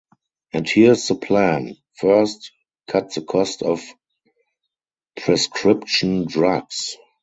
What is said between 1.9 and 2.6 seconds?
First–